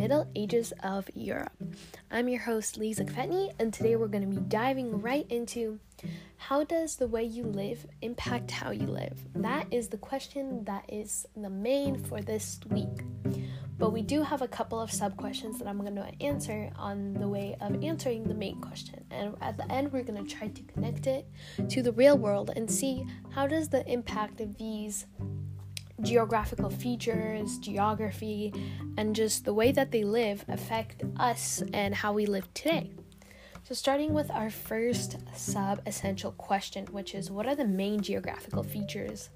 [0.00, 1.52] Middle Ages of Europe.
[2.10, 5.78] I'm your host, Lisa Kvetny, and today we're going to be diving right into
[6.38, 9.18] how does the way you live impact how you live?
[9.34, 13.04] That is the question that is the main for this week.
[13.76, 17.12] But we do have a couple of sub questions that I'm going to answer on
[17.12, 19.04] the way of answering the main question.
[19.10, 21.28] And at the end, we're going to try to connect it
[21.68, 25.04] to the real world and see how does the impact of these
[26.02, 28.52] geographical features, geography,
[28.96, 32.92] and just the way that they live affect us and how we live today.
[33.70, 38.62] So, starting with our first sub essential question, which is what are the main geographical
[38.62, 39.28] features?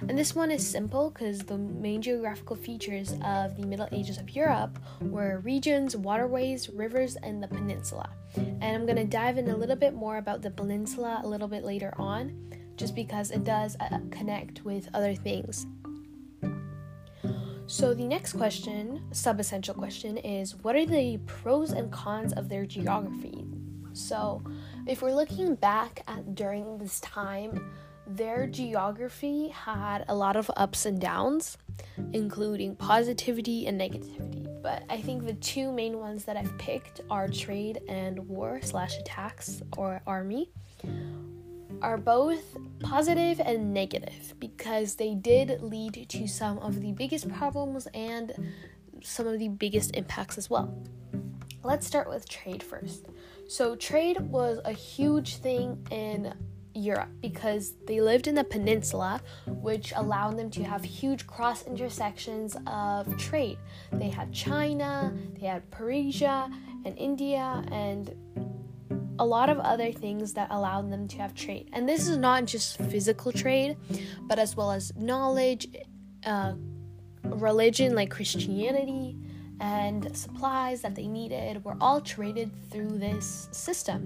[0.00, 4.30] And this one is simple because the main geographical features of the Middle Ages of
[4.30, 8.10] Europe were regions, waterways, rivers, and the peninsula.
[8.36, 11.48] And I'm going to dive in a little bit more about the peninsula a little
[11.48, 15.66] bit later on, just because it does uh, connect with other things.
[17.70, 22.48] So, the next question, sub essential question, is what are the pros and cons of
[22.48, 23.46] their geography?
[23.92, 24.42] So,
[24.88, 27.70] if we're looking back at during this time,
[28.08, 31.58] their geography had a lot of ups and downs,
[32.12, 34.48] including positivity and negativity.
[34.60, 38.98] But I think the two main ones that I've picked are trade and war slash
[38.98, 40.50] attacks or army
[41.82, 47.86] are both positive and negative because they did lead to some of the biggest problems
[47.94, 48.32] and
[49.02, 50.74] some of the biggest impacts as well.
[51.62, 53.06] Let's start with trade first.
[53.48, 56.34] So, trade was a huge thing in
[56.74, 62.56] Europe because they lived in the peninsula, which allowed them to have huge cross intersections
[62.66, 63.58] of trade.
[63.92, 66.50] They had China, they had Persia,
[66.84, 68.14] and India, and
[69.20, 71.68] a lot of other things that allowed them to have trade.
[71.74, 73.76] And this is not just physical trade,
[74.22, 75.68] but as well as knowledge,
[76.24, 76.54] uh,
[77.22, 79.18] religion like Christianity,
[79.60, 84.00] and supplies that they needed were all traded through this system.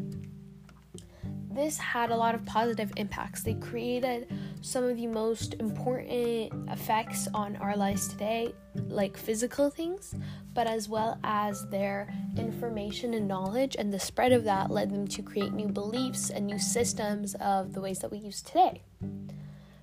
[1.48, 3.44] This had a lot of positive impacts.
[3.44, 4.26] They created
[4.62, 8.52] some of the most important effects on our lives today,
[8.88, 10.16] like physical things,
[10.54, 15.06] but as well as their information and knowledge, and the spread of that led them
[15.08, 18.82] to create new beliefs and new systems of the ways that we use today.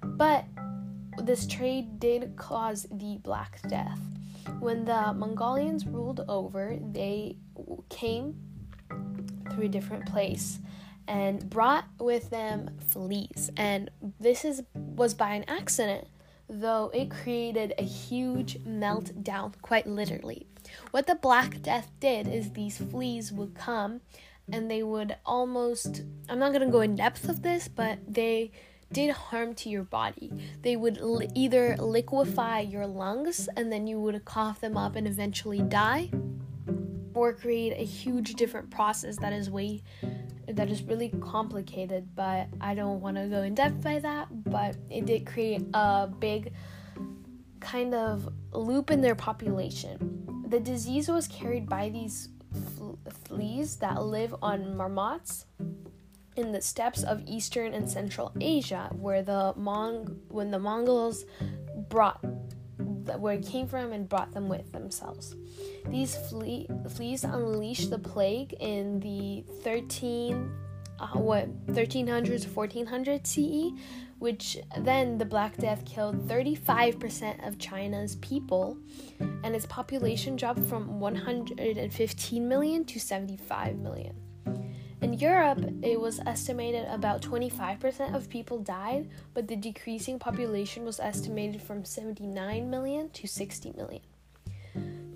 [0.01, 0.45] But
[1.21, 3.99] this trade did cause the Black Death
[4.59, 7.37] when the Mongolians ruled over, they
[7.89, 8.35] came
[9.51, 10.59] through a different place
[11.07, 13.49] and brought with them fleas.
[13.57, 13.89] And
[14.19, 16.07] this is was by an accident,
[16.47, 20.47] though it created a huge meltdown, quite literally.
[20.91, 24.01] What the Black Death did is these fleas would come
[24.51, 28.51] and they would almost I'm not going to go in depth of this, but they
[28.91, 30.31] did harm to your body.
[30.61, 35.07] They would li- either liquefy your lungs and then you would cough them up and
[35.07, 36.11] eventually die,
[37.13, 39.83] or create a huge different process that is way
[40.47, 42.15] that is really complicated.
[42.15, 44.27] But I don't want to go in depth by that.
[44.31, 46.53] But it did create a big
[47.59, 50.30] kind of loop in their population.
[50.51, 52.27] The disease was carried by these
[53.23, 55.45] fleas that live on marmots
[56.35, 61.23] in the steppes of eastern and central Asia, where the Mong when the Mongols
[61.87, 62.19] brought
[63.17, 65.37] where it came from and brought them with themselves.
[65.87, 70.51] These flea, fleas unleashed the plague in the 13
[71.01, 73.77] uh, what 1300s 1400s CE,
[74.19, 78.77] which then the Black Death killed 35% of China's people,
[79.43, 84.15] and its population dropped from 115 million to 75 million.
[85.01, 90.99] In Europe, it was estimated about 25% of people died, but the decreasing population was
[90.99, 94.03] estimated from 79 million to 60 million.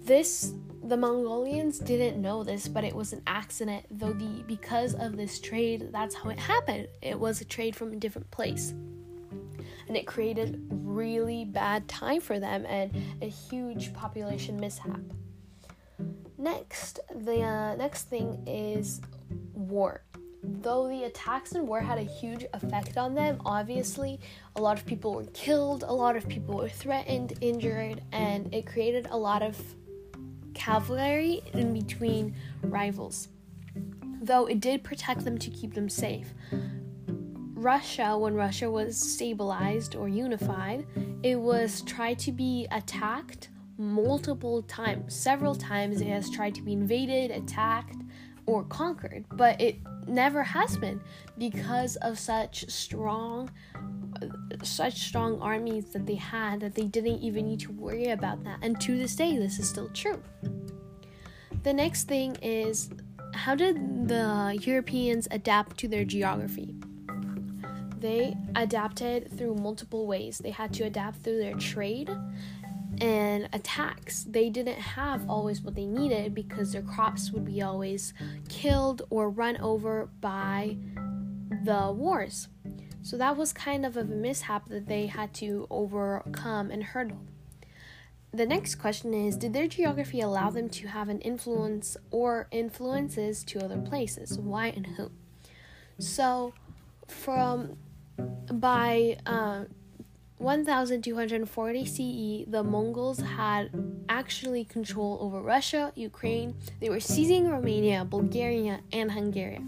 [0.05, 5.17] This the Mongolians didn't know this, but it was an accident, though the because of
[5.17, 6.87] this trade, that's how it happened.
[7.01, 8.71] It was a trade from a different place.
[9.87, 14.99] And it created really bad time for them and a huge population mishap.
[16.37, 19.01] Next, the uh, next thing is
[19.53, 20.03] war.
[20.43, 24.19] Though the attacks and war had a huge effect on them, obviously,
[24.55, 28.67] a lot of people were killed, a lot of people were threatened, injured, and it
[28.67, 29.59] created a lot of
[30.55, 33.27] cavalry in between rivals.
[34.21, 36.33] Though it did protect them to keep them safe.
[37.53, 40.87] Russia, when Russia was stabilized or unified,
[41.21, 45.13] it was tried to be attacked multiple times.
[45.13, 47.97] Several times it has tried to be invaded, attacked,
[48.45, 51.01] or conquered, but it never has been
[51.37, 53.49] because of such strong
[54.63, 58.59] such strong armies that they had that they didn't even need to worry about that.
[58.61, 60.21] And to this day this is still true.
[61.63, 62.89] The next thing is
[63.33, 66.75] how did the Europeans adapt to their geography?
[67.99, 70.37] They adapted through multiple ways.
[70.37, 72.09] They had to adapt through their trade
[73.01, 74.23] and attacks.
[74.23, 78.13] They didn't have always what they needed because their crops would be always
[78.47, 80.77] killed or run over by
[81.63, 82.47] the wars.
[83.05, 87.21] So that was kind of a mishap that they had to overcome and hurdle.
[88.33, 93.43] The next question is Did their geography allow them to have an influence or influences
[93.43, 94.39] to other places?
[94.39, 95.11] Why and who?
[95.99, 96.55] So,
[97.07, 97.77] from
[98.51, 99.65] by uh,
[100.39, 103.69] 1240 CE, the Mongols had
[104.09, 106.55] actually control over Russia, Ukraine.
[106.81, 109.61] They were seizing Romania, Bulgaria, and Hungary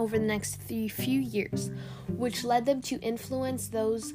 [0.00, 1.70] over the next three few years,
[2.08, 4.14] which led them to influence those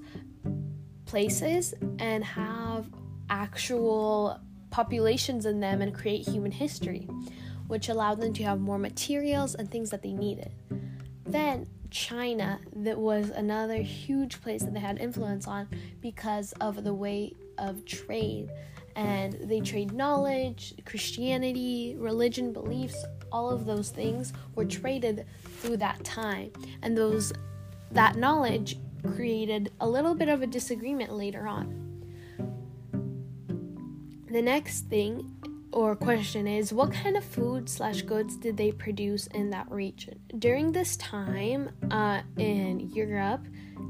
[1.06, 2.90] places and have
[3.30, 4.40] actual
[4.72, 7.08] populations in them and create human history,
[7.68, 10.52] which allowed them to have more materials and things that they needed.
[11.24, 15.70] Then China, that was another huge place that they had influence on
[16.02, 18.50] because of the way of trade.
[18.96, 25.26] And they trade knowledge, Christianity, religion, beliefs, all of those things were traded
[25.60, 26.52] through that time.
[26.82, 27.34] And those
[27.92, 28.78] that knowledge
[29.14, 31.82] created a little bit of a disagreement later on.
[34.32, 35.35] The next thing
[35.76, 40.18] or question is what kind of food slash goods did they produce in that region?
[40.40, 43.46] During this time uh, in europe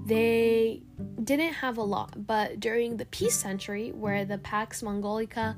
[0.05, 0.81] they
[1.23, 5.55] didn't have a lot but during the peace century where the pax mongolica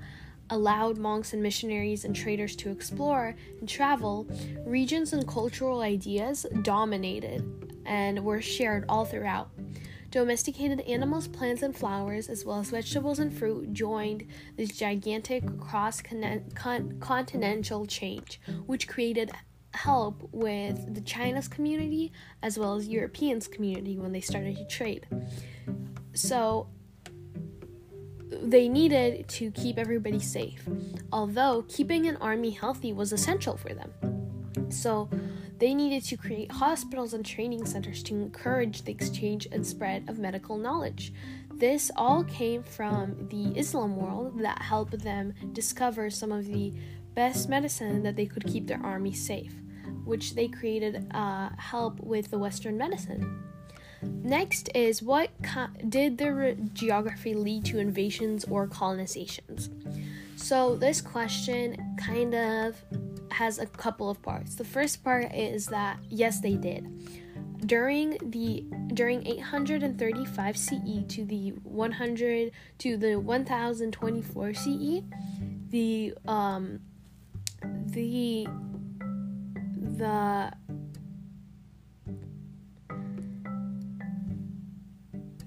[0.50, 4.28] allowed monks and missionaries and traders to explore and travel
[4.66, 7.42] regions and cultural ideas dominated
[7.86, 9.50] and were shared all throughout
[10.10, 14.26] Domesticated animals, plants, and flowers, as well as vegetables and fruit, joined
[14.56, 16.02] this gigantic cross
[17.00, 19.32] continental change, which created
[19.74, 22.12] help with the China's community
[22.42, 25.06] as well as Europeans community when they started to trade.
[26.14, 26.70] So
[28.30, 30.68] they needed to keep everybody safe,
[31.12, 33.92] although keeping an army healthy was essential for them.
[34.70, 35.10] So
[35.60, 40.20] they needed to create hospitals and training centers to encourage the exchange and spread of
[40.20, 41.14] medical knowledge.
[41.54, 46.74] This all came from the Islam world that helped them discover some of the
[47.16, 49.54] best medicine that they could keep their army safe,
[50.06, 53.44] which they created uh, help with the Western medicine.
[54.04, 59.70] Next is what co- did the geography lead to invasions or colonizations?
[60.36, 62.76] So, this question kind of
[63.38, 64.56] has a couple of parts.
[64.56, 66.90] The first part is that yes, they did.
[67.66, 75.02] During the during 835 CE to the 100 to the 1024 CE,
[75.70, 76.80] the um
[77.62, 78.48] the
[79.98, 80.52] the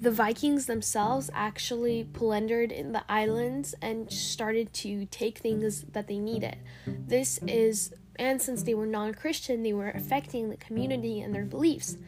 [0.00, 6.18] the Vikings themselves actually plundered in the islands and started to take things that they
[6.18, 6.56] needed.
[6.86, 11.44] This is, and since they were non Christian, they were affecting the community and their
[11.44, 11.98] beliefs.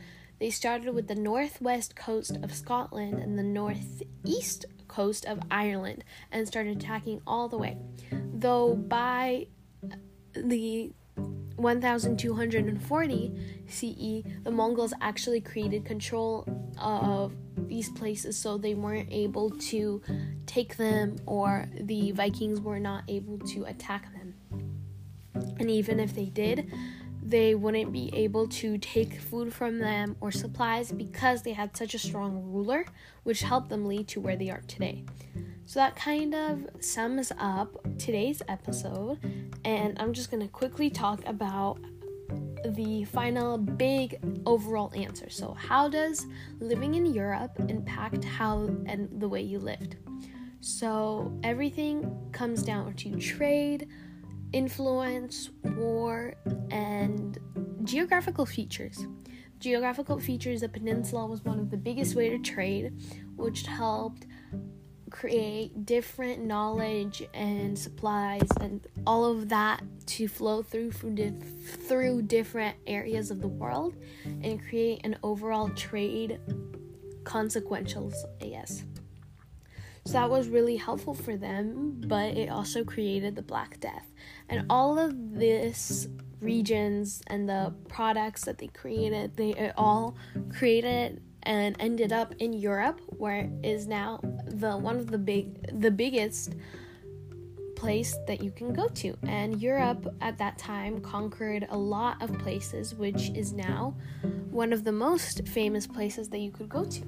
[0.41, 6.49] They started with the northwest coast of Scotland and the northeast coast of Ireland and
[6.49, 7.77] started attacking all the way.
[8.11, 9.49] Though by
[10.35, 13.33] the 1240
[13.69, 16.45] CE, the Mongols actually created control
[16.79, 20.03] of these places so they weren't able to
[20.47, 24.35] take them or the Vikings were not able to attack them.
[25.59, 26.71] And even if they did,
[27.33, 31.95] they wouldn't be able to take food from them or supplies because they had such
[31.95, 32.85] a strong ruler,
[33.23, 35.03] which helped them lead to where they are today.
[35.65, 39.19] So that kind of sums up today's episode,
[39.65, 41.79] and I'm just to quickly talk about
[42.67, 45.31] the final big overall answer.
[45.31, 46.27] So, how does
[46.61, 49.97] living in Europe impact how and the way you lived?
[50.61, 53.89] So, everything comes down to trade,
[54.53, 56.35] influence, war,
[56.71, 57.39] and
[57.85, 59.07] geographical features.
[59.59, 62.93] Geographical features, the peninsula was one of the biggest way to trade,
[63.37, 64.27] which helped
[65.13, 73.31] create different knowledge and supplies and all of that to flow through through different areas
[73.31, 73.95] of the world
[74.25, 76.41] and create an overall trade
[77.25, 78.85] consequentials I guess.
[80.05, 84.13] So that was really helpful for them, but it also created the Black Death.
[84.49, 86.09] And all of this
[86.41, 90.17] regions and the products that they created, they all
[90.57, 95.91] created and ended up in Europe, where is now the one of the big the
[95.91, 96.55] biggest
[97.77, 99.17] place that you can go to.
[99.25, 103.97] And Europe at that time conquered a lot of places, which is now
[104.51, 107.03] one of the most famous places that you could go to.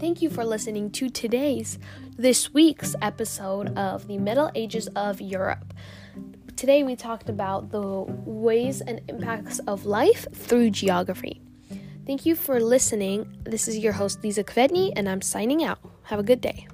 [0.00, 1.78] Thank you for listening to today's,
[2.16, 5.72] this week's episode of the Middle Ages of Europe.
[6.56, 11.40] Today we talked about the ways and impacts of life through geography.
[12.06, 13.38] Thank you for listening.
[13.44, 15.78] This is your host, Lisa Kvedny, and I'm signing out.
[16.04, 16.66] Have a good day.